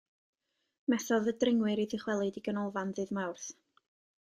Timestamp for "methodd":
0.93-1.29